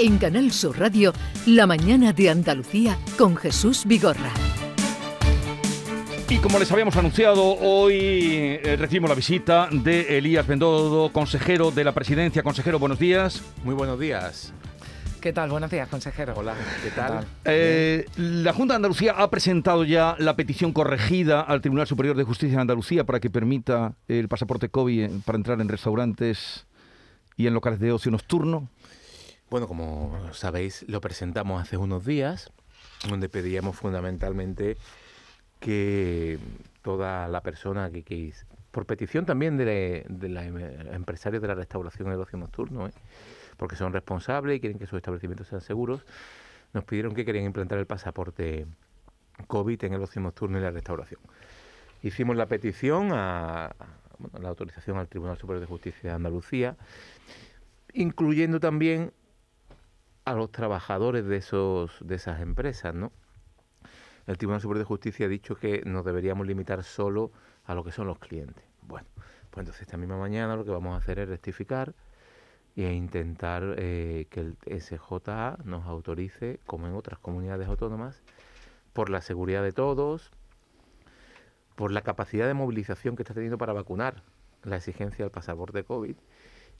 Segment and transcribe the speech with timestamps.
[0.00, 1.12] En Canal Sur Radio,
[1.44, 4.30] La mañana de Andalucía con Jesús Vigorra.
[6.28, 7.98] Y como les habíamos anunciado, hoy
[8.62, 12.44] eh, recibimos la visita de Elías Bendodo, consejero de la presidencia.
[12.44, 13.42] Consejero, buenos días.
[13.64, 14.52] Muy buenos días.
[15.20, 15.50] ¿Qué tal?
[15.50, 16.34] Buenos días, consejero.
[16.36, 16.54] Hola,
[16.84, 17.26] ¿qué tal?
[17.44, 22.22] Eh, la Junta de Andalucía ha presentado ya la petición corregida al Tribunal Superior de
[22.22, 26.68] Justicia de Andalucía para que permita el pasaporte COVID para entrar en restaurantes
[27.36, 28.68] y en locales de ocio nocturno.
[29.50, 32.52] Bueno, como sabéis, lo presentamos hace unos días,
[33.08, 34.76] donde pedíamos fundamentalmente
[35.58, 36.38] que
[36.82, 38.34] toda la persona que, que
[38.70, 42.92] por petición también de, los empresarios de la restauración y el ocio nocturno, ¿eh?
[43.56, 46.04] porque son responsables y quieren que sus establecimientos sean seguros,
[46.74, 48.66] nos pidieron que querían implantar el pasaporte
[49.46, 51.20] COVID en el ocio nocturno y la restauración.
[52.02, 53.74] Hicimos la petición a,
[54.38, 56.76] la autorización al Tribunal Superior de Justicia de Andalucía,
[57.94, 59.12] incluyendo también
[60.28, 63.12] a los trabajadores de esos de esas empresas, ¿no?
[64.26, 67.32] El Tribunal Superior de Justicia ha dicho que nos deberíamos limitar solo
[67.64, 68.62] a lo que son los clientes.
[68.82, 71.94] Bueno, pues entonces esta misma mañana lo que vamos a hacer es rectificar
[72.76, 78.22] e intentar eh, que el SJA nos autorice, como en otras comunidades autónomas,
[78.92, 80.30] por la seguridad de todos,
[81.74, 84.22] por la capacidad de movilización que está teniendo para vacunar
[84.62, 86.16] la exigencia del pasaporte COVID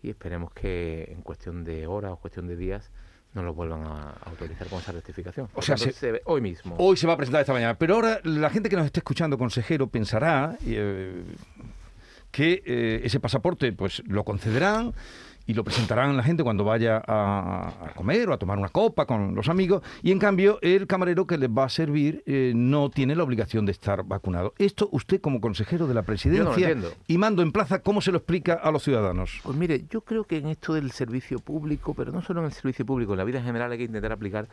[0.02, 2.90] y esperemos que en cuestión de horas o cuestión de días
[3.34, 5.48] no lo vuelvan a autorizar con esa rectificación.
[5.54, 6.74] O sea, se, hoy mismo.
[6.78, 7.74] Hoy se va a presentar esta mañana.
[7.74, 11.24] Pero ahora la gente que nos esté escuchando, consejero, pensará eh,
[12.30, 14.94] que eh, ese pasaporte pues lo concederán
[15.48, 19.34] y lo presentarán la gente cuando vaya a, comer o a tomar una copa con
[19.34, 23.16] los amigos y en cambio el camarero que les va a servir eh, no tiene
[23.16, 24.52] la obligación de estar vacunado.
[24.58, 26.76] Esto usted como consejero de la presidencia
[27.06, 29.40] y mando en plaza, ¿cómo se lo explica a los ciudadanos?
[29.42, 32.52] Pues mire, yo creo que en esto del servicio público, pero no solo en el
[32.52, 34.50] servicio público, en la vida en general hay que intentar aplicar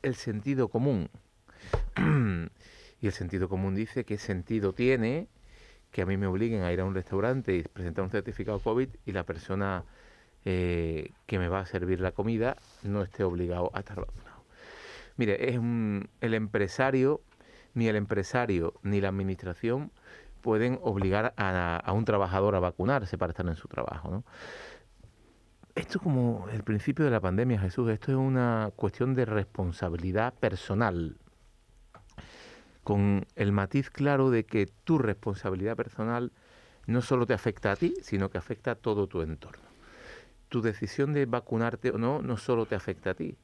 [0.00, 1.10] el sentido común.
[3.02, 5.28] y el sentido común dice qué sentido tiene
[5.90, 8.88] que a mí me obliguen a ir a un restaurante y presentar un certificado COVID
[9.04, 9.84] y la persona
[10.44, 14.44] eh, que me va a servir la comida no esté obligado a estar vacunado.
[15.16, 15.60] Mire, es
[16.20, 17.20] el empresario,
[17.74, 19.92] ni el empresario ni la administración
[20.40, 24.10] pueden obligar a, un trabajador a vacunarse para estar en su trabajo.
[24.10, 24.24] ¿no?
[25.74, 30.32] Esto es como el principio de la pandemia, Jesús, esto es una cuestión de responsabilidad
[30.32, 31.18] personal,
[32.82, 36.32] con el matiz claro de que tu responsabilidad personal
[36.86, 39.69] no solo te afecta a ti, sino que afecta a todo tu entorno
[40.50, 43.38] tu decisión de vacunarte o no no solo te afecta a ti.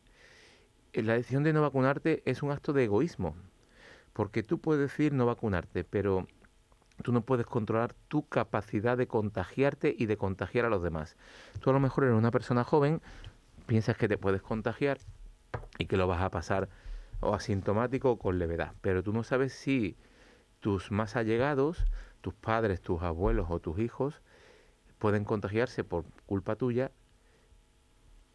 [0.93, 3.35] Eh, la decisión de no vacunarte es un acto de egoísmo,
[4.13, 6.27] porque tú puedes decir no vacunarte, pero
[7.03, 11.17] tú no puedes controlar tu capacidad de contagiarte y de contagiar a los demás.
[11.61, 13.01] Tú a lo mejor eres una persona joven,
[13.67, 14.99] piensas que te puedes contagiar
[15.79, 16.69] y que lo vas a pasar
[17.21, 19.97] o asintomático o con levedad, pero tú no sabes si
[20.61, 21.87] tus más allegados,
[22.21, 24.23] tus padres, tus abuelos o tus hijos,
[24.99, 26.91] pueden contagiarse por culpa tuya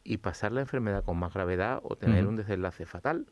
[0.04, 3.28] y pasar la enfermedad con más gravedad o tener un desenlace fatal.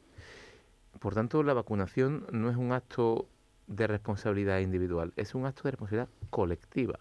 [0.99, 3.27] Por tanto, la vacunación no es un acto
[3.67, 6.99] de responsabilidad individual, es un acto de responsabilidad colectiva.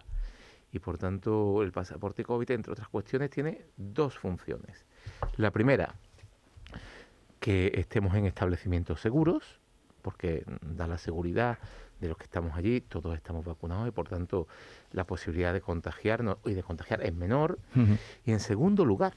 [0.70, 4.84] Y por tanto, el pasaporte COVID, entre otras cuestiones, tiene dos funciones.
[5.36, 5.94] La primera,
[7.40, 9.60] que estemos en establecimientos seguros,
[10.02, 11.58] porque da la seguridad
[12.00, 14.46] de los que estamos allí, todos estamos vacunados y por tanto
[14.92, 17.58] la posibilidad de contagiarnos y de contagiar es menor.
[18.24, 19.14] Y en segundo lugar,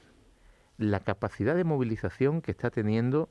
[0.78, 3.28] la capacidad de movilización que está teniendo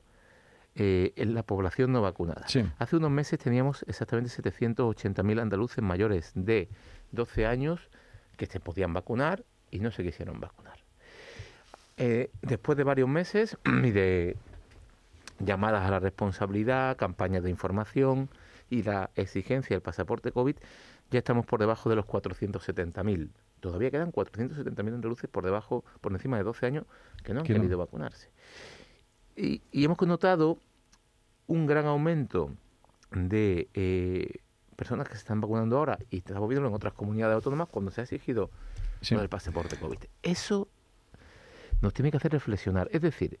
[0.74, 2.46] eh, en la población no vacunada.
[2.78, 6.68] Hace unos meses teníamos exactamente 780.000 andaluces mayores de
[7.10, 7.90] 12 años
[8.38, 10.78] que se podían vacunar y no se quisieron vacunar.
[11.98, 14.36] Eh, después de varios meses y de
[15.40, 18.30] llamadas a la responsabilidad, campañas de información,
[18.72, 20.56] y la exigencia del pasaporte COVID,
[21.10, 23.28] ya estamos por debajo de los 470.000.
[23.60, 26.86] Todavía quedan 470.000 andaluces por debajo, por encima de 12 años,
[27.22, 28.30] que no han querido vacunarse.
[29.36, 30.56] Y, hemos notado
[31.48, 32.50] un gran aumento
[33.10, 34.38] de eh,
[34.74, 38.00] personas que se están vacunando ahora y estamos viendo en otras comunidades autónomas cuando se
[38.00, 38.50] ha exigido
[39.02, 39.98] el pasaporte COVID.
[40.22, 40.66] Eso
[41.82, 42.88] nos tiene que hacer reflexionar.
[42.90, 43.38] Es decir,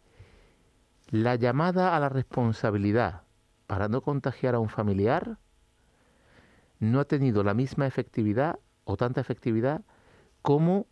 [1.08, 3.22] la llamada a la responsabilidad
[3.72, 5.38] para no contagiar a un familiar
[6.78, 9.80] no ha tenido la misma efectividad o tanta efectividad
[10.42, 10.86] como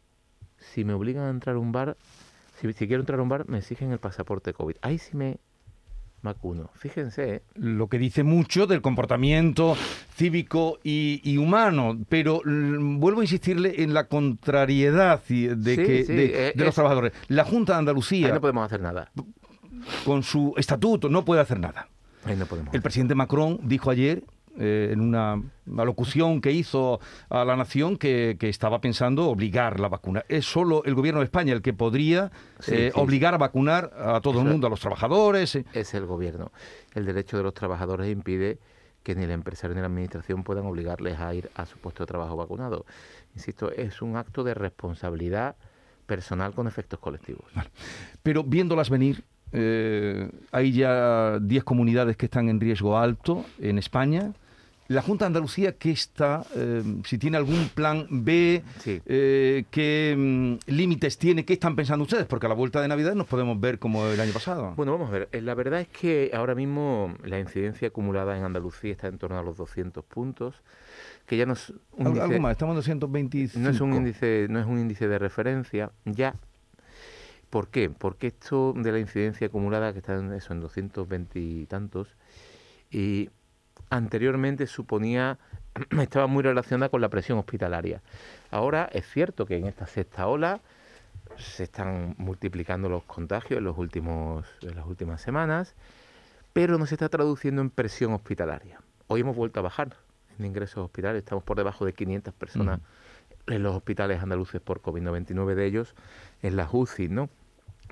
[0.56, 1.98] si me obligan a entrar a un bar,
[2.58, 4.76] si, quiero entrar a un bar me exigen el pasaporte COVID.
[4.80, 5.40] Ahí sí me
[6.22, 6.70] vacuno.
[6.72, 7.34] Fíjense.
[7.34, 7.42] ¿eh?
[7.54, 9.76] Lo que dice mucho del comportamiento
[10.14, 17.12] cívico y, humano, pero vuelvo a insistirle en la contrariedad de, que, de, los trabajadores.
[17.28, 18.28] La Junta de Andalucía...
[18.28, 19.12] Ahí no podemos hacer nada.
[20.06, 21.86] Con su estatuto no puede hacer nada.
[22.25, 22.75] Ahí no podemos.
[22.75, 24.25] El presidente Macron dijo ayer
[24.58, 25.40] eh, en una
[25.78, 30.25] alocución que hizo a la nación que, estaba pensando obligar la vacuna.
[30.28, 32.32] Es solo el gobierno de España el que podría
[32.67, 35.55] eh, obligar a vacunar a todo el mundo, a los trabajadores.
[35.55, 35.64] Eh.
[35.72, 36.50] Es el gobierno.
[36.94, 38.58] El derecho de los trabajadores impide
[39.05, 42.08] que ni el empresario ni la administración puedan obligarles a ir a su puesto de
[42.08, 42.84] trabajo vacunado.
[43.34, 45.56] Insisto, es un acto de responsabilidad
[46.06, 47.46] personal con efectos colectivos.
[48.25, 54.32] Pero viéndolas venir, hay ya 10 comunidades que están en riesgo alto en España.
[54.91, 56.44] La Junta de Andalucía, ¿qué está?
[56.56, 61.44] Eh, si tiene algún plan B, eh, ¿qué mm, límites tiene?
[61.44, 62.26] ¿Qué están pensando ustedes?
[62.26, 64.75] Porque a la vuelta de Navidad nos podemos ver como el año pasado.
[64.75, 65.29] Bueno, vamos a ver.
[65.31, 69.38] Eh, la verdad es que ahora mismo la incidencia acumulada en Andalucía está en torno
[69.38, 70.56] a los 200 puntos
[71.25, 73.61] que ya no es un índice, más, estamos en 225.
[73.61, 76.35] No es un índice, no es un índice de referencia ya.
[77.50, 77.91] ¿Por qué?
[77.91, 82.17] Porque esto de la incidencia acumulada que está en eso en 220 y tantos
[82.91, 83.31] y
[83.91, 85.38] anteriormente suponía
[86.00, 88.02] estaba muy relacionada con la presión hospitalaria.
[88.52, 90.61] Ahora es cierto que en esta sexta ola
[91.38, 95.75] se están multiplicando los contagios en, los últimos, en las últimas semanas,
[96.52, 98.81] pero no se está traduciendo en presión hospitalaria.
[99.06, 99.97] Hoy hemos vuelto a bajar
[100.38, 102.81] en ingresos hospitalarios, estamos por debajo de 500 personas
[103.47, 105.94] en los hospitales andaluces por COVID-99 de ellos
[106.43, 107.29] en las UCI, ¿no?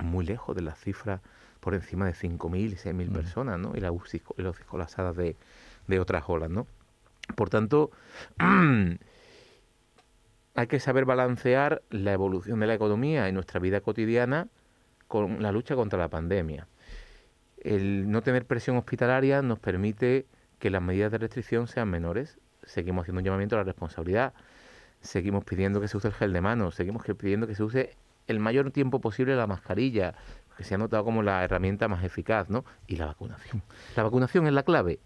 [0.03, 1.21] Muy lejos de las cifras
[1.61, 3.73] por encima de 5.000 y 6.000 personas, ¿no?
[3.75, 5.37] Y las UCI, las colapsadas de,
[5.87, 6.67] de otras olas, ¿no?
[7.35, 7.91] Por tanto,
[10.55, 14.49] hay que saber balancear la evolución de la economía en nuestra vida cotidiana
[15.09, 16.69] con la lucha contra la pandemia.
[17.59, 20.27] El no tener presión hospitalaria nos permite
[20.59, 22.39] que las medidas de restricción sean menores.
[22.63, 24.33] Seguimos haciendo un llamamiento a la responsabilidad.
[25.01, 26.71] Seguimos pidiendo que se use el gel de mano.
[26.71, 27.97] Seguimos pidiendo que se use
[28.29, 30.15] el mayor tiempo posible la mascarilla,
[30.57, 32.65] que se ha notado como la herramienta más eficaz, ¿no?
[32.87, 33.63] Y la vacunación.
[33.97, 35.01] La vacunación es la clave.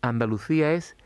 [0.00, 0.96] Andalucía es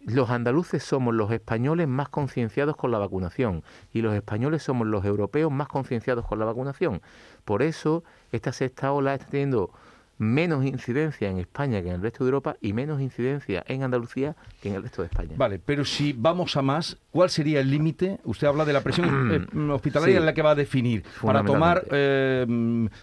[0.00, 5.04] los andaluces somos los españoles más concienciados con la vacunación y los españoles somos los
[5.04, 7.02] europeos más concienciados con la vacunación.
[7.44, 9.72] Por eso esta sexta ola está teniendo
[10.18, 14.36] menos incidencia en España que en el resto de Europa y menos incidencia en Andalucía
[14.60, 15.34] que en el resto de España.
[15.36, 18.18] Vale, pero si vamos a más, ¿cuál sería el límite?
[18.24, 21.84] Usted habla de la presión eh, hospitalaria en la que va a definir para tomar
[21.90, 22.44] eh,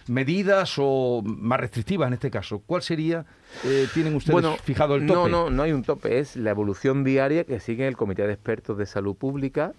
[0.06, 2.62] medidas o más restrictivas en este caso.
[2.64, 3.24] ¿Cuál sería?
[3.64, 5.30] Eh, ¿Tienen ustedes fijado el tope?
[5.30, 6.18] No, no, no hay un tope.
[6.18, 9.72] Es la evolución diaria que sigue el Comité de Expertos de Salud Pública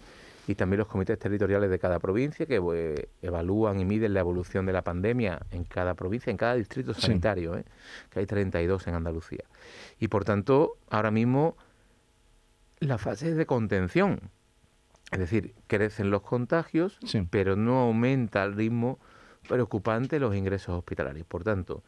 [0.47, 4.65] y también los comités territoriales de cada provincia que eh, evalúan y miden la evolución
[4.65, 7.65] de la pandemia en cada provincia, en cada distrito sanitario, ¿eh?
[8.09, 9.44] que hay 32 en Andalucía.
[9.99, 11.57] Y por tanto, ahora mismo
[12.79, 14.21] la fase es de contención.
[15.11, 16.99] Es decir, crecen los contagios,
[17.29, 18.99] pero no aumenta el ritmo
[19.47, 21.25] preocupante los ingresos hospitalarios.
[21.25, 21.83] Por tanto,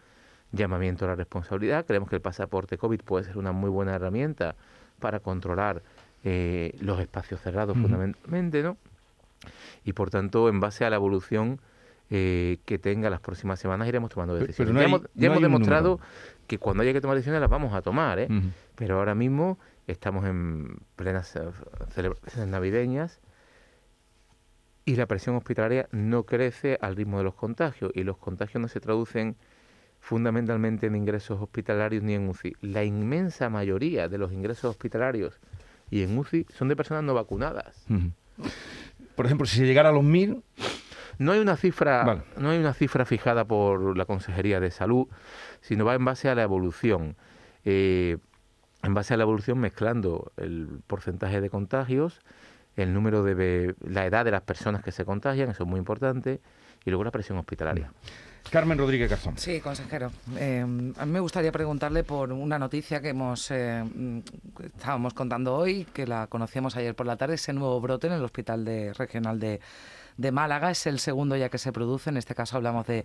[0.51, 1.85] llamamiento a la responsabilidad.
[1.85, 4.56] Creemos que el pasaporte COVID puede ser una muy buena herramienta
[5.00, 5.83] para controlar
[6.24, 8.77] eh, los espacios cerrados fundamentalmente, ¿no?
[9.86, 11.60] Y por tanto, en base a la evolución
[12.10, 14.75] eh, que tenga las próximas semanas, iremos tomando decisiones.
[15.13, 16.00] ya hemos, demostrado
[16.48, 18.27] que cuando haya que tomar decisiones las vamos a tomar, ¿eh?
[18.75, 21.38] Pero ahora mismo estamos en plenas
[21.89, 23.19] celebraciones navideñas
[24.85, 28.68] y la presión hospitalaria no crece al ritmo de los contagios y los contagios no
[28.68, 29.35] se traducen
[29.99, 32.56] fundamentalmente en ingresos hospitalarios ni en UCI.
[32.61, 35.40] La inmensa mayoría de los ingresos hospitalarios
[35.89, 37.85] y en UCI son de personas no vacunadas.
[39.15, 40.43] Por ejemplo, si se llegara a los mil...
[41.17, 45.07] No hay una cifra, no hay una cifra fijada por la Consejería de Salud,
[45.59, 47.17] sino va en base a la evolución.
[47.65, 48.19] Eh,
[48.83, 52.21] en base a la evolución mezclando el porcentaje de contagios,
[52.77, 56.39] el número de la edad de las personas que se contagian, eso es muy importante,
[56.85, 57.91] y luego la presión hospitalaria.
[58.49, 59.37] Carmen Rodríguez Garzón.
[59.37, 60.11] Sí, consejero.
[60.37, 63.83] Eh, a mí me gustaría preguntarle por una noticia que hemos eh,
[64.75, 68.23] estábamos contando hoy, que la conocíamos ayer por la tarde, ese nuevo brote en el
[68.23, 69.59] Hospital de, Regional de,
[70.19, 70.69] de Málaga.
[70.69, 72.09] Es el segundo ya que se produce.
[72.09, 73.04] En este caso hablamos de,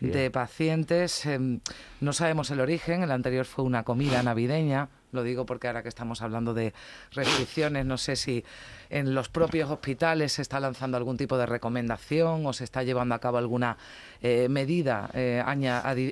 [0.00, 1.26] de pacientes.
[1.26, 1.60] Em,
[2.00, 3.02] no sabemos el origen.
[3.02, 4.88] El anterior fue una comida navideña.
[5.10, 6.72] Lo digo porque ahora que estamos hablando de
[7.10, 8.44] restricciones, no sé si
[8.90, 13.14] en los propios hospitales se está lanzando algún tipo de recomendación o se está llevando
[13.16, 13.76] a cabo alguna
[14.22, 15.42] eh, medida eh,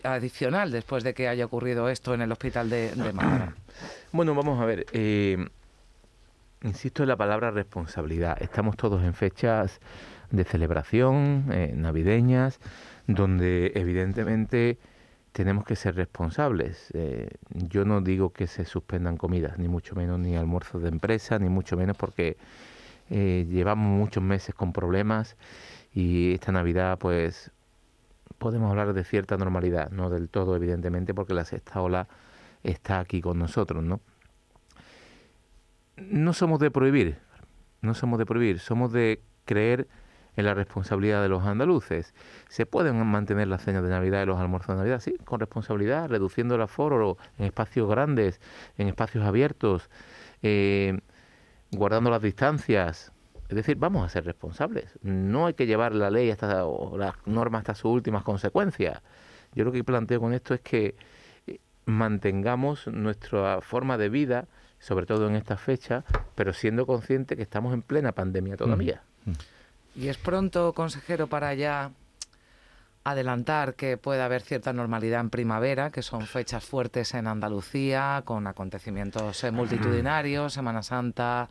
[0.02, 3.54] adicional después de que haya ocurrido esto en el hospital de, de Málaga.
[4.12, 4.86] Bueno, vamos a ver.
[4.92, 5.38] Eh,
[6.64, 8.36] insisto en la palabra responsabilidad.
[8.42, 9.80] Estamos todos en fechas
[10.30, 12.60] de celebración, eh, navideñas,
[13.06, 14.78] donde evidentemente
[15.32, 16.90] tenemos que ser responsables.
[16.94, 21.38] Eh, yo no digo que se suspendan comidas, ni mucho menos ni almuerzos de empresa,
[21.38, 22.36] ni mucho menos porque
[23.10, 25.36] eh, llevamos muchos meses con problemas
[25.92, 27.50] y esta Navidad pues
[28.38, 32.08] podemos hablar de cierta normalidad, no del todo evidentemente porque la sexta ola
[32.62, 34.00] está aquí con nosotros, ¿no?
[35.96, 37.18] No somos de prohibir,
[37.82, 39.88] no somos de prohibir, somos de creer
[40.36, 42.14] en la responsabilidad de los andaluces.
[42.48, 45.00] ¿Se pueden mantener las cenas de Navidad y los almuerzos de Navidad?
[45.00, 48.40] Sí, con responsabilidad, reduciendo el aforo en espacios grandes,
[48.78, 49.90] en espacios abiertos,
[50.42, 50.98] eh,
[51.72, 53.12] guardando las distancias.
[53.48, 54.98] Es decir, vamos a ser responsables.
[55.02, 59.02] No hay que llevar la ley hasta, o las normas hasta sus últimas consecuencias.
[59.54, 60.94] Yo lo que planteo con esto es que
[61.46, 64.46] eh, mantengamos nuestra forma de vida,
[64.78, 66.04] sobre todo en esta fecha,
[66.36, 69.02] pero siendo conscientes que estamos en plena pandemia todavía.
[69.24, 69.32] Mm.
[69.94, 71.90] Y es pronto, consejero, para ya
[73.04, 78.46] adelantar que puede haber cierta normalidad en primavera, que son fechas fuertes en Andalucía, con
[78.46, 81.48] acontecimientos eh, multitudinarios, Semana Santa,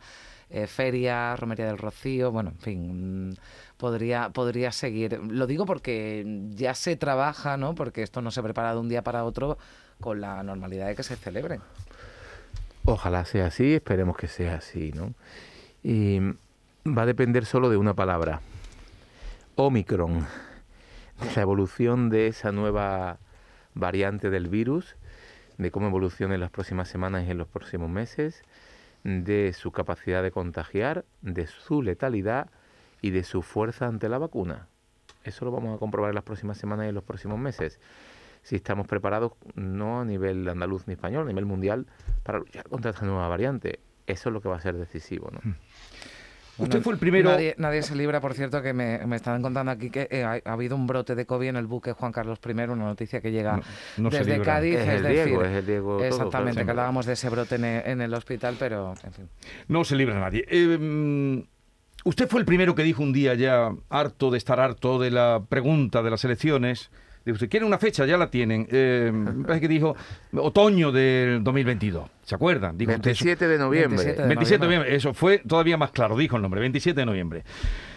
[0.48, 3.34] eh, feria, Romería del Rocío, bueno, en fin, mm,
[3.76, 5.20] podría, podría seguir.
[5.28, 7.74] Lo digo porque ya se trabaja, ¿no?
[7.74, 9.58] Porque esto no se prepara de un día para otro
[10.00, 11.60] con la normalidad de que se celebren.
[12.84, 15.14] Ojalá sea así, esperemos que sea así, ¿no?
[15.82, 16.20] Y
[16.86, 18.40] va a depender solo de una palabra.
[19.56, 20.26] Omicron.
[21.34, 23.18] La evolución de esa nueva
[23.74, 24.96] variante del virus,
[25.58, 28.42] de cómo evoluciona en las próximas semanas y en los próximos meses,
[29.04, 32.48] de su capacidad de contagiar, de su letalidad
[33.02, 34.68] y de su fuerza ante la vacuna.
[35.24, 37.78] Eso lo vamos a comprobar en las próximas semanas y en los próximos meses.
[38.42, 41.86] Si estamos preparados, no a nivel andaluz ni español, a nivel mundial,
[42.22, 43.80] para luchar contra esta nueva variante.
[44.06, 45.30] Eso es lo que va a ser decisivo.
[45.30, 45.40] ¿no?
[45.42, 45.54] Hmm.
[46.58, 47.30] Usted fue el primero.
[47.56, 50.76] Nadie, se libra, por cierto, que me, me estaban contando aquí que eh, ha, habido
[50.76, 53.60] un brote de COVID en el buque Juan Carlos I, una noticia que llega
[53.96, 54.76] desde Cádiz.
[54.76, 58.56] Es, el Diego, es el Diego exactamente, que hablábamos de ese brote en el, hospital,
[58.58, 59.28] pero en fin.
[59.68, 60.44] No se libra nadie.
[60.48, 61.44] Eh,
[62.04, 65.42] usted fue el primero que dijo un día ya, harto de estar harto de la
[65.48, 66.90] pregunta de las elecciones
[67.32, 68.66] usted quiere una fecha, ya la tienen.
[68.70, 69.96] Eh, me parece que dijo
[70.34, 72.08] otoño del 2022.
[72.22, 72.78] ¿Se acuerdan?
[72.78, 74.14] Dijo 27 de noviembre.
[74.14, 74.94] 27 de, noviembre.
[74.94, 77.44] Eso fue todavía más claro, dijo el nombre, 27 de noviembre.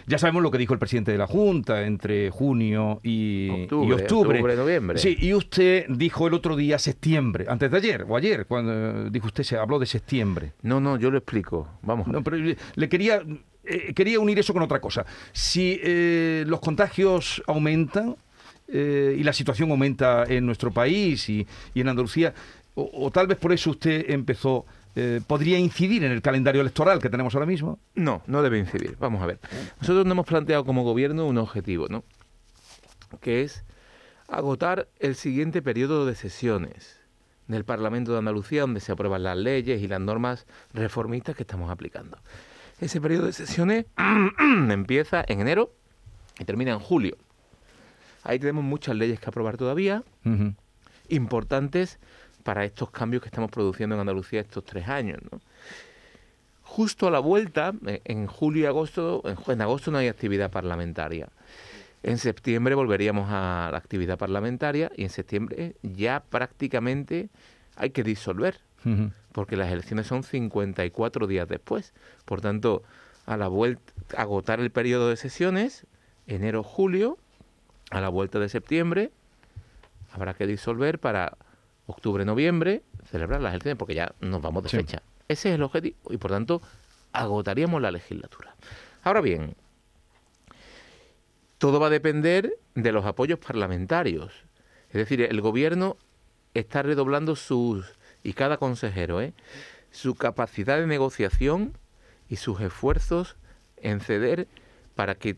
[0.08, 3.88] Ya sabemos lo que dijo el presidente de la Junta entre junio y octubre.
[3.88, 4.56] Y octubre.
[4.56, 4.98] noviembre.
[4.98, 9.28] Sí, y usted dijo el otro día septiembre, antes de ayer o ayer, cuando dijo
[9.28, 10.54] usted, se habló de septiembre.
[10.62, 11.70] No, no, yo lo explico.
[11.82, 12.08] Vamos.
[12.08, 13.22] No, pero le quería,
[13.64, 15.06] eh, quería unir eso con otra cosa.
[15.32, 18.16] Si eh, los contagios aumentan,
[18.76, 22.34] eh, y la situación aumenta en nuestro país y, en Andalucía,
[22.74, 24.66] o, tal vez por eso usted empezó,
[24.96, 27.78] eh, ¿podría incidir en el calendario electoral que tenemos ahora mismo?
[27.94, 28.98] No, no debe incidir.
[29.00, 29.40] Vamos a ver.
[29.80, 32.04] Nosotros nos hemos planteado como gobierno un objetivo, ¿no?
[33.22, 33.64] Que es
[34.28, 37.00] agotar el siguiente periodo de sesiones
[37.48, 41.70] del Parlamento de Andalucía, donde se aprueban las leyes y las normas reformistas que estamos
[41.70, 42.18] aplicando.
[42.80, 43.86] Ese periodo de sesiones
[44.40, 45.76] empieza en enero
[46.40, 47.18] y termina en julio.
[48.24, 50.04] Ahí tenemos muchas leyes que aprobar todavía,
[51.10, 52.00] importantes
[52.44, 55.20] para estos cambios que estamos produciendo en Andalucía estos tres años.
[56.62, 61.30] Justo a la vuelta, eh, en julio y agosto, en, agosto no hay actividad parlamentaria.
[62.02, 67.30] En septiembre volveríamos a la actividad parlamentaria y en septiembre ya prácticamente
[67.76, 68.60] hay que disolver,
[69.32, 71.94] porque las elecciones son 54 días después.
[72.26, 72.84] Por tanto,
[73.26, 75.88] a la vuelta, agotar el periodo de sesiones,
[76.28, 77.18] enero-julio,
[77.94, 79.12] a la vuelta de septiembre
[80.12, 81.38] habrá que disolver para
[81.86, 85.04] octubre-noviembre celebrar las elecciones porque ya nos vamos de fecha.
[85.28, 86.62] Ese es el objetivo y por tanto
[87.12, 88.56] agotaríamos la legislatura.
[89.04, 89.56] Ahora bien,
[91.60, 94.34] todo va a depender de los apoyos parlamentarios.
[94.90, 95.98] Es decir, el gobierno
[96.56, 99.34] está redoblando sus, y cada consejero, ¿eh?
[99.92, 101.78] su capacidad de negociación
[102.28, 103.36] y sus esfuerzos
[103.78, 104.48] en ceder
[104.96, 105.38] para que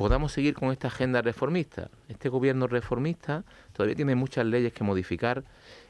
[0.00, 1.90] podamos seguir con esta agenda reformista.
[2.08, 5.44] Este gobierno reformista todavía tiene muchas leyes que modificar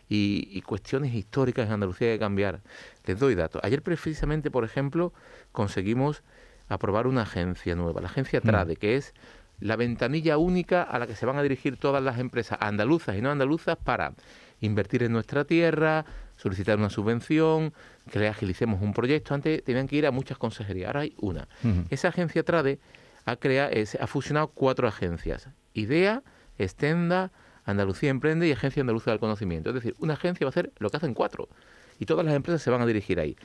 [0.08, 2.60] y, cuestiones históricas en Andalucía que cambiar.
[3.06, 3.62] Les doy datos.
[3.62, 5.12] Ayer precisamente, por ejemplo,
[5.52, 6.24] conseguimos
[6.68, 8.48] aprobar una agencia nueva, la agencia mm.
[8.48, 9.14] TRADE, que es
[9.60, 13.22] la ventanilla única a la que se van a dirigir todas las empresas andaluzas y
[13.22, 14.14] no andaluzas para
[14.60, 16.04] invertir en nuestra tierra,
[16.36, 17.72] solicitar una subvención,
[18.10, 19.34] que le agilicemos un proyecto.
[19.34, 21.46] Antes tenían que ir a muchas consejerías, ahora hay una.
[21.90, 22.80] Esa agencia TRADE
[23.24, 25.48] ha, creado, ha fusionado cuatro agencias.
[25.74, 26.22] IDEA,
[26.58, 27.32] Estenda,
[27.64, 29.70] Andalucía Emprende y Agencia Andaluza del Conocimiento.
[29.70, 31.48] Es decir, una agencia va a hacer lo que hacen cuatro.
[31.98, 33.36] Y todas las empresas se van a dirigir ahí.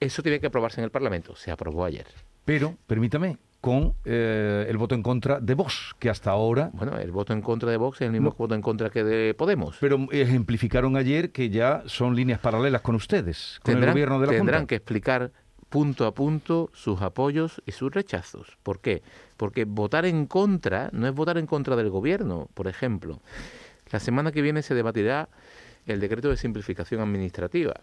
[0.00, 1.34] Eso tiene que aprobarse en el Parlamento.
[1.36, 2.06] Se aprobó ayer.
[2.44, 6.70] Pero, permítame, con eh, el voto en contra de Vox, que hasta ahora...
[6.72, 9.34] Bueno, el voto en contra de Vox es el mismo voto en contra que de
[9.34, 9.76] Podemos.
[9.80, 14.32] Pero ejemplificaron ayer que ya son líneas paralelas con ustedes, con el gobierno de la
[14.34, 15.32] Tendrán que explicar
[15.68, 18.56] punto a punto sus apoyos y sus rechazos.
[18.62, 19.02] ¿Por qué?
[19.36, 23.20] Porque votar en contra no es votar en contra del gobierno, por ejemplo.
[23.90, 25.28] La semana que viene se debatirá
[25.86, 27.74] el decreto de simplificación administrativa,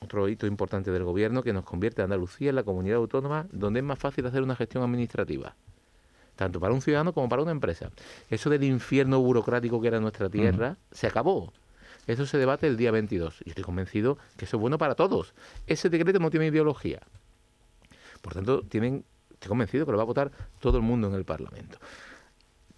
[0.00, 3.80] otro hito importante del gobierno que nos convierte a Andalucía en la comunidad autónoma donde
[3.80, 5.54] es más fácil hacer una gestión administrativa,
[6.36, 7.90] tanto para un ciudadano como para una empresa.
[8.30, 11.52] Eso del infierno burocrático que era nuestra tierra se acabó.
[12.06, 15.34] Eso se debate el día 22 y estoy convencido que eso es bueno para todos.
[15.66, 17.00] Ese decreto no tiene ideología.
[18.20, 21.24] Por tanto, tienen, estoy convencido que lo va a votar todo el mundo en el
[21.24, 21.78] Parlamento.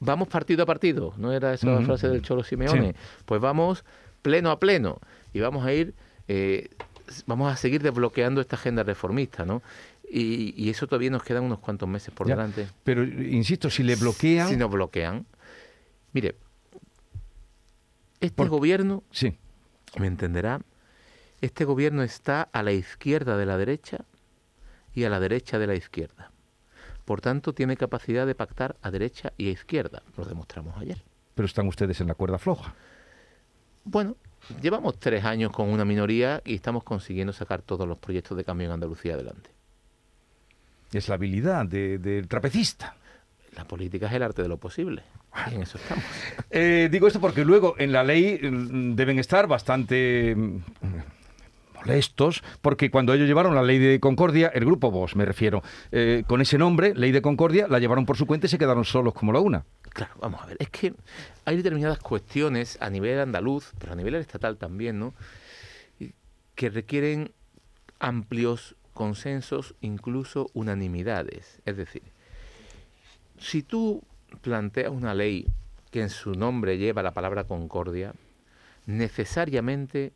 [0.00, 2.94] Vamos partido a partido, ¿no era esa la frase del Cholo Simeone?
[3.24, 3.84] Pues vamos
[4.20, 4.98] pleno a pleno
[5.32, 5.94] y vamos a ir,
[6.26, 6.70] eh,
[7.26, 9.62] vamos a seguir desbloqueando esta agenda reformista, ¿no?
[10.14, 12.68] Y, eso todavía nos quedan unos cuantos meses por delante.
[12.84, 14.48] Pero, insisto, si le bloquean...
[14.48, 15.24] Si nos bloquean.
[16.12, 16.36] Mire,
[18.20, 19.38] este gobierno, sí.
[19.98, 20.60] me entenderá,
[21.40, 24.04] este gobierno está a la izquierda de la derecha
[24.94, 26.30] y a la derecha de la izquierda.
[27.04, 30.02] Por tanto, tiene capacidad de pactar a derecha y a izquierda.
[30.16, 31.02] Lo demostramos ayer.
[31.34, 32.74] Pero están ustedes en la cuerda floja.
[33.84, 34.16] Bueno,
[34.60, 38.66] llevamos tres años con una minoría y estamos consiguiendo sacar todos los proyectos de cambio
[38.66, 39.50] en Andalucía adelante.
[40.92, 42.94] Es la habilidad del trapecista.
[43.56, 45.02] La política es el arte de lo posible.
[45.50, 46.04] Y en eso estamos.
[46.54, 50.58] Eh, digo esto porque luego en la ley mm, deben estar bastante mm,
[51.84, 56.24] molestos, porque cuando ellos llevaron la ley de Concordia, el grupo Vos, me refiero, eh,
[56.26, 59.14] con ese nombre, ley de Concordia, la llevaron por su cuenta y se quedaron solos
[59.14, 59.64] como la una.
[59.90, 60.94] Claro, vamos a ver, es que
[61.44, 65.14] hay determinadas cuestiones a nivel andaluz, pero a nivel estatal también, ¿no?
[66.54, 67.32] Que requieren
[67.98, 71.60] amplios consensos, incluso unanimidades.
[71.64, 72.02] Es decir,
[73.38, 74.02] si tú
[74.40, 75.46] planteas una ley
[75.90, 78.14] que en su nombre lleva la palabra concordia,
[78.86, 80.12] necesariamente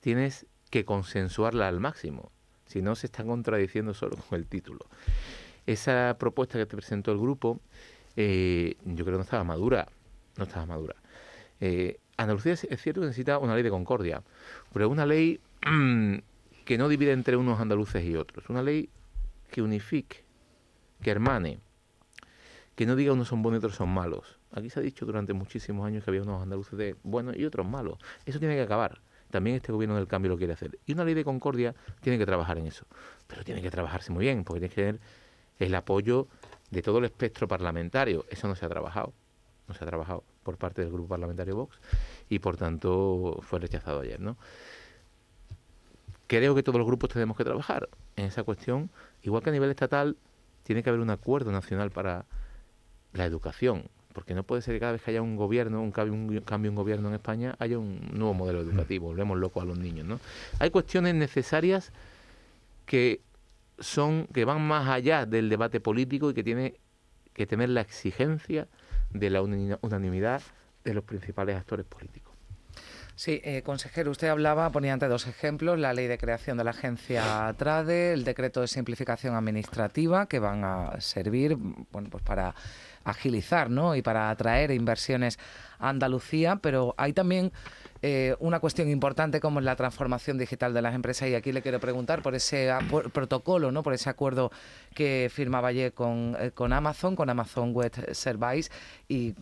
[0.00, 2.30] tienes que consensuarla al máximo.
[2.66, 4.86] Si no, se están contradiciendo solo con el título.
[5.66, 7.60] Esa propuesta que te presentó el grupo,
[8.16, 9.88] eh, yo creo que no estaba madura.
[10.36, 10.94] No estaba madura.
[11.60, 14.22] Eh, Andalucía es, cierto que necesita una ley de concordia,
[14.72, 15.40] pero una ley
[16.64, 18.48] que no divide entre unos andaluces y otros.
[18.50, 18.90] Una ley
[19.50, 20.22] que unifique,
[21.02, 21.60] que hermane,
[22.74, 24.38] que no diga unos son buenos y otros son malos.
[24.52, 27.66] Aquí se ha dicho durante muchísimos años que había unos andaluces de buenos y otros
[27.66, 27.98] malos.
[28.26, 29.00] Eso tiene que acabar.
[29.30, 30.78] También este gobierno del cambio lo quiere hacer.
[30.86, 32.86] Y una ley de concordia tiene que trabajar en eso.
[33.26, 35.00] Pero tiene que trabajarse muy bien, porque tiene que tener
[35.58, 36.28] el apoyo
[36.70, 38.26] de todo el espectro parlamentario.
[38.30, 39.12] Eso no se ha trabajado.
[39.68, 41.78] No se ha trabajado por parte del grupo parlamentario Vox
[42.28, 44.36] y por tanto fue rechazado ayer, ¿no?
[46.26, 48.90] Creo que todos los grupos tenemos que trabajar en esa cuestión,
[49.22, 50.16] igual que a nivel estatal
[50.62, 52.26] tiene que haber un acuerdo nacional para
[53.12, 56.14] la educación, porque no puede ser que cada vez que haya un gobierno, un cambio,
[56.14, 59.78] un cambio en gobierno en España, haya un nuevo modelo educativo, volvemos locos a los
[59.78, 60.20] niños, ¿no?
[60.58, 61.92] Hay cuestiones necesarias
[62.86, 63.20] que
[63.78, 66.74] son, que van más allá del debate político y que tiene
[67.32, 68.68] que tener la exigencia
[69.12, 70.42] de la unanimidad
[70.84, 72.29] de los principales actores políticos.
[73.20, 76.70] Sí, eh, consejero, usted hablaba, ponía ante dos ejemplos, la ley de creación de la
[76.70, 81.54] agencia TRADE, el decreto de simplificación administrativa, que van a servir
[81.92, 82.54] bueno, pues para
[83.04, 83.94] agilizar ¿no?
[83.94, 85.38] y para atraer inversiones
[85.78, 87.52] a Andalucía, pero hay también
[88.00, 91.60] eh, una cuestión importante como es la transformación digital de las empresas y aquí le
[91.60, 92.70] quiero preguntar por ese
[93.12, 93.82] protocolo, ¿no?
[93.82, 94.50] por ese acuerdo
[94.94, 98.70] que firmaba ayer con, eh, con Amazon, con Amazon Web Service
[99.08, 99.34] y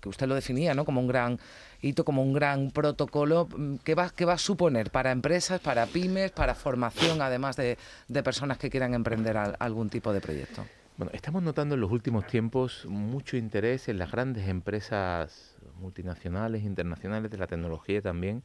[0.00, 0.84] que usted lo definía ¿no?
[0.84, 1.38] como un gran
[1.80, 3.48] hito, como un gran protocolo.
[3.84, 8.22] ¿Qué va, qué va a suponer para empresas, para pymes, para formación, además de, de
[8.22, 10.64] personas que quieran emprender algún tipo de proyecto?
[10.96, 17.30] Bueno, estamos notando en los últimos tiempos mucho interés en las grandes empresas multinacionales, internacionales
[17.30, 18.42] de la tecnología también,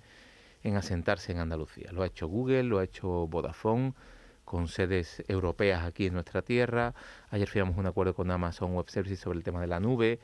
[0.61, 1.91] en asentarse en Andalucía.
[1.91, 3.93] Lo ha hecho Google, lo ha hecho Vodafone,
[4.53, 6.93] con sedes europeas aquí en nuestra tierra.
[7.31, 10.19] Ayer firmamos un acuerdo con Amazon Web Services sobre el tema de la nube.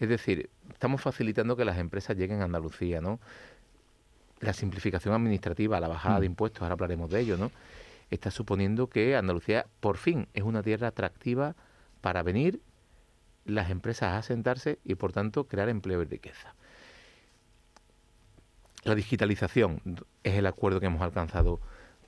[0.00, 3.20] Es decir, estamos facilitando que las empresas lleguen a Andalucía, ¿no?
[4.40, 6.32] La simplificación administrativa, la bajada de mm.
[6.32, 7.52] impuestos, ahora hablaremos de ello, ¿no?
[8.10, 11.54] está suponiendo que Andalucía por fin es una tierra atractiva
[12.00, 12.60] para venir
[13.44, 16.56] las empresas a asentarse y por tanto crear empleo y riqueza.
[18.82, 19.80] La digitalización
[20.24, 21.60] es el acuerdo que hemos alcanzado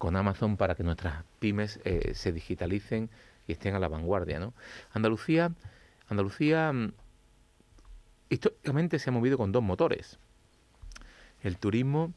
[0.02, 3.08] con Amazon para que nuestras pymes eh, se digitalicen
[3.46, 4.40] y estén a la vanguardia.
[4.40, 4.52] ¿no?
[4.92, 5.52] Andalucía,
[6.08, 6.92] Andalucía mm,
[8.28, 10.18] históricamente se ha movido con dos motores,
[11.42, 12.14] el turismo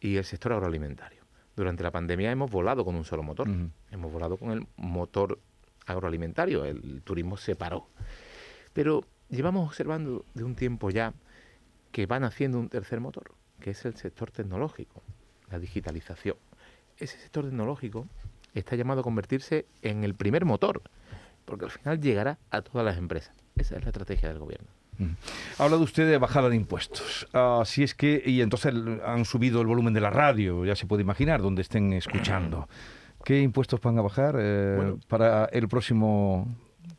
[0.00, 1.22] y el sector agroalimentario
[1.54, 3.46] durante la pandemia hemos volado con un solo motor.
[3.92, 5.38] Hemos volado con el motor
[5.86, 7.86] agroalimentario, el turismo se paró.
[8.72, 11.14] Pero llevamos observando de un tiempo ya
[11.92, 15.04] que van haciendo un tercer motor, que es el sector tecnológico,
[15.48, 16.36] la digitalización.
[17.00, 18.06] Ese sector tecnológico
[18.54, 20.82] está llamado a convertirse en el primer motor,
[21.44, 23.34] porque al final llegará a todas las empresas.
[23.56, 24.68] Esa es la estrategia del gobierno.
[24.98, 25.12] Mm.
[25.58, 27.26] Ha hablado usted de bajada de impuestos.
[27.32, 31.02] Así es que, y entonces han subido el volumen de la radio, ya se puede
[31.02, 32.68] imaginar, donde estén escuchando.
[33.24, 36.46] ¿Qué impuestos van a bajar eh, para el próximo,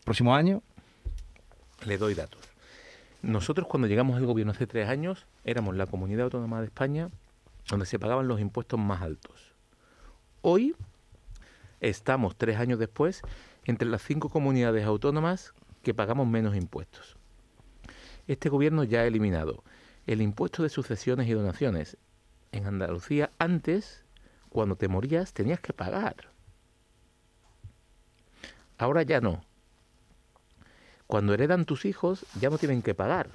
[0.04, 0.62] próximo año?
[1.86, 2.42] Le doy datos.
[3.22, 7.10] Nosotros cuando llegamos al gobierno hace tres años éramos la comunidad autónoma de España
[7.70, 9.51] donde se pagaban los impuestos más altos.
[10.44, 10.76] Hoy
[11.82, 13.22] estamos tres años después
[13.66, 17.16] entre las cinco comunidades autónomas que pagamos menos impuestos.
[18.26, 19.64] Este gobierno ya ha eliminado
[20.08, 21.98] el impuesto de sucesiones y donaciones.
[22.52, 24.04] En Andalucía antes,
[24.50, 26.32] cuando te morías, tenías que pagar.
[28.80, 29.46] Ahora ya no.
[31.06, 33.30] Cuando heredan tus hijos, ya no tienen que pagar.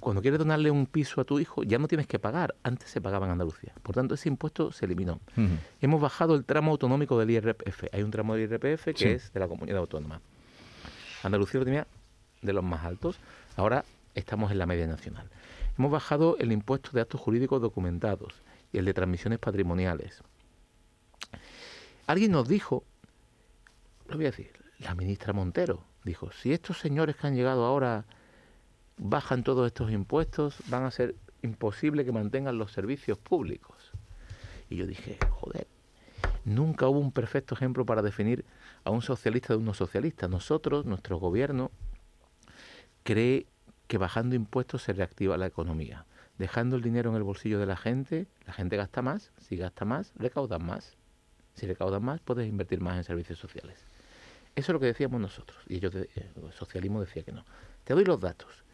[0.00, 2.54] Cuando quieres donarle un piso a tu hijo, ya no tienes que pagar.
[2.62, 3.72] Antes se pagaba en Andalucía.
[3.82, 5.20] Por tanto, ese impuesto se eliminó.
[5.80, 7.84] Hemos bajado el tramo autonómico del IRPF.
[7.92, 10.20] Hay un tramo del IRPF que es de la comunidad autónoma.
[11.22, 11.86] Andalucía lo tenía
[12.42, 13.18] de los más altos.
[13.56, 15.30] Ahora estamos en la media nacional.
[15.78, 20.22] Hemos bajado el impuesto de actos jurídicos documentados y el de transmisiones patrimoniales.
[22.06, 22.84] Alguien nos dijo,
[24.08, 28.04] lo voy a decir, la ministra Montero dijo, si estos señores que han llegado ahora
[28.96, 33.92] bajan todos estos impuestos, van a ser imposible que mantengan los servicios públicos.
[34.70, 35.66] Y yo dije, joder,
[36.44, 38.44] nunca hubo un perfecto ejemplo para definir
[38.84, 40.30] a un socialista de unos socialistas.
[40.30, 41.70] Nosotros, nuestro gobierno,
[43.02, 43.46] cree
[43.86, 46.06] que bajando impuestos se reactiva la economía.
[46.38, 49.84] Dejando el dinero en el bolsillo de la gente, la gente gasta más, si gasta
[49.84, 50.96] más, recaudan más.
[51.54, 53.78] Si recaudan más, puedes invertir más en servicios sociales.
[54.56, 56.08] Eso es lo que decíamos nosotros, y ellos, el
[56.52, 57.44] socialismo decía que no.
[57.84, 58.64] Te doy los datos.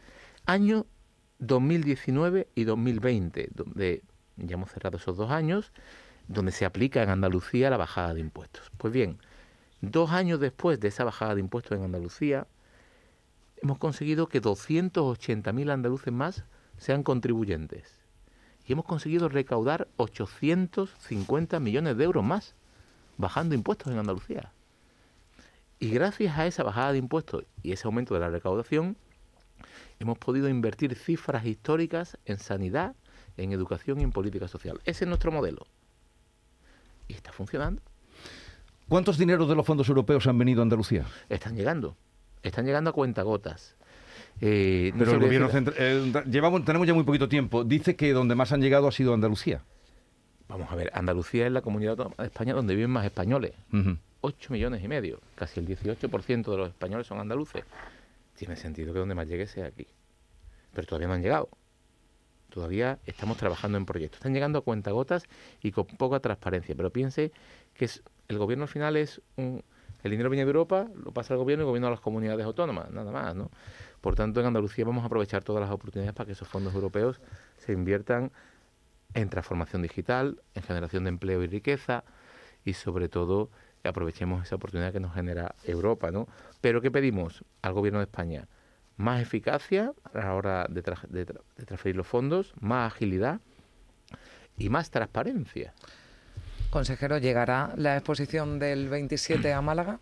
[0.46, 0.86] Año
[1.38, 4.02] 2019 y 2020, donde
[4.36, 5.72] ya hemos cerrado esos dos años,
[6.28, 8.70] donde se aplica en Andalucía la bajada de impuestos.
[8.76, 9.18] Pues bien,
[9.80, 12.46] dos años después de esa bajada de impuestos en Andalucía,
[13.62, 16.44] hemos conseguido que 280.000 andaluces más
[16.78, 17.98] sean contribuyentes.
[18.66, 22.54] Y hemos conseguido recaudar 850 millones de euros más,
[23.16, 24.52] bajando impuestos en Andalucía.
[25.78, 28.96] Y gracias a esa bajada de impuestos y ese aumento de la recaudación,
[30.00, 32.96] hemos podido invertir cifras históricas en sanidad,
[33.36, 34.80] en educación y en política social.
[34.84, 35.66] Ese es nuestro modelo.
[37.06, 37.80] Y está funcionando.
[38.88, 41.06] ¿Cuántos dineros de los fondos europeos han venido a Andalucía?
[41.28, 41.96] Están llegando
[42.42, 43.76] están llegando a cuentagotas.
[44.40, 47.64] Eh, Pero el gobierno central, eh, llevamos, tenemos ya muy poquito tiempo.
[47.64, 49.62] Dice que donde más han llegado ha sido Andalucía.
[50.48, 53.52] Vamos a ver, Andalucía es la comunidad de España donde viven más españoles.
[54.22, 55.20] 8 millones y medio.
[55.34, 57.62] Casi el 18% de los españoles son andaluces.
[58.40, 59.86] Tiene sentido que donde más llegue sea aquí.
[60.72, 61.50] Pero todavía no han llegado.
[62.48, 64.16] Todavía estamos trabajando en proyectos.
[64.16, 65.24] Están llegando a cuentagotas
[65.60, 66.74] y con poca transparencia.
[66.74, 67.32] Pero piense
[67.74, 69.62] que es, el gobierno al final es un,
[70.02, 72.46] el dinero viene de Europa, lo pasa el gobierno y el gobierno a las comunidades
[72.46, 73.50] autónomas, nada más, ¿no?
[74.00, 77.20] Por tanto, en Andalucía vamos a aprovechar todas las oportunidades para que esos fondos europeos
[77.58, 78.32] se inviertan
[79.12, 82.04] en transformación digital, en generación de empleo y riqueza
[82.64, 83.50] y sobre todo
[83.88, 86.28] aprovechemos esa oportunidad que nos genera Europa, ¿no?
[86.60, 88.46] Pero ¿qué pedimos al gobierno de España?
[88.96, 93.40] Más eficacia a la hora de, transferir los fondos, más agilidad
[94.58, 95.72] y más transparencia.
[96.68, 99.98] Consejero, ¿llegará la exposición del 27 a Málaga?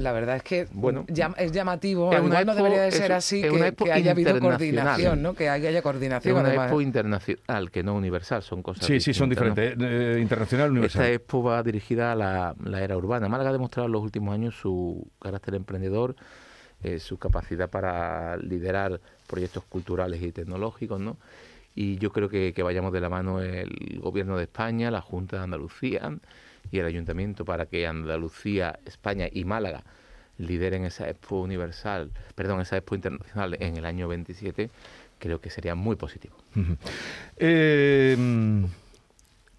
[0.00, 4.10] La verdad es que bueno, es llamativo, es no debería de ser así, que, haya
[4.12, 5.34] habido coordinación, ¿no?
[5.34, 6.36] que haya, coordinación.
[6.36, 10.70] Es una expo internacional, que no universal, son cosas Sí, sí, son diferentes, eh, internacional
[10.70, 11.02] universal.
[11.02, 13.28] Esta expo va dirigida a la, era urbana.
[13.28, 16.16] Málaga ha demostrado en los últimos años su carácter emprendedor,
[16.82, 21.18] eh, su capacidad para liderar proyectos culturales y tecnológicos, ¿no?
[21.74, 25.44] y yo creo que, vayamos de la mano el Gobierno de España, la Junta de
[25.44, 26.12] Andalucía
[26.70, 29.84] y el Ayuntamiento para que Andalucía, España y Málaga
[30.38, 34.70] lideren esa Expo Universal, perdón, esa Expo Internacional en el año 27,
[35.18, 36.36] creo que sería muy positivo.
[37.36, 38.66] Em,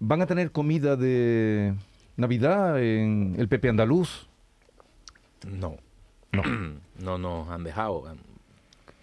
[0.00, 1.74] ¿Van a tener comida de
[2.16, 4.26] Navidad en el Pepe Andaluz?
[5.48, 5.76] No.
[6.32, 6.42] No.
[6.98, 8.04] no nos han dejado.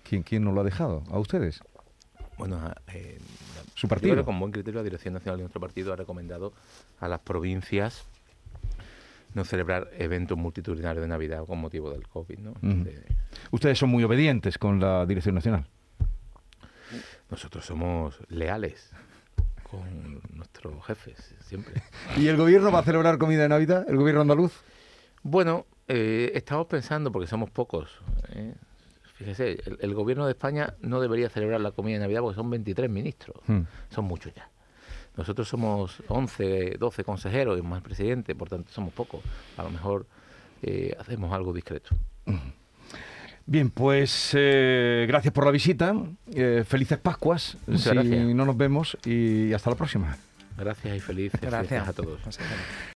[0.03, 1.03] ¿Quién, ¿Quién nos lo ha dejado?
[1.11, 1.61] ¿A ustedes?
[2.37, 3.17] Bueno, eh,
[3.79, 4.25] su partido.
[4.25, 6.51] con buen criterio la Dirección Nacional de nuestro partido ha recomendado
[6.99, 8.05] a las provincias
[9.33, 12.39] no celebrar eventos multitudinarios de Navidad con motivo del COVID.
[12.39, 12.53] ¿no?
[13.51, 15.65] Ustedes son muy obedientes con la Dirección Nacional.
[17.29, 18.91] Nosotros somos leales
[19.63, 21.81] con nuestros jefes, siempre.
[22.17, 23.85] ¿Y el gobierno va a celebrar comida de Navidad?
[23.87, 24.61] ¿El gobierno andaluz?
[25.21, 28.55] Bueno, eh, estamos pensando, porque somos pocos, ¿eh?
[29.19, 32.49] Fíjese, el, el gobierno de España no debería celebrar la comida de Navidad porque son
[32.49, 33.61] 23 ministros, Hmm.
[33.93, 34.49] son muchos ya.
[35.17, 39.21] Nosotros somos 11, 12 consejeros y más presidente, por tanto somos pocos.
[39.57, 40.07] A lo mejor
[40.61, 41.89] eh, hacemos algo discreto.
[43.45, 45.93] Bien, pues eh, gracias por la visita.
[46.33, 47.57] eh, felices Pascuas.
[47.67, 48.25] Muchas si gracias.
[48.35, 50.17] no nos vemos y hasta la próxima.
[50.57, 51.87] Gracias y felices Gracias.
[51.87, 52.19] a todos.